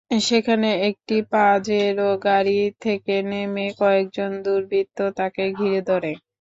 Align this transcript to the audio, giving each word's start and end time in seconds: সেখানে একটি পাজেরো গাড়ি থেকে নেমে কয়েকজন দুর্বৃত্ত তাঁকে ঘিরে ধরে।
সেখানে 0.21 0.69
একটি 0.89 1.15
পাজেরো 1.31 2.09
গাড়ি 2.25 2.51
থেকে 2.81 3.15
নেমে 3.29 3.65
কয়েকজন 3.79 4.31
দুর্বৃত্ত 4.45 4.97
তাঁকে 5.17 5.45
ঘিরে 5.57 5.81
ধরে। 5.89 6.11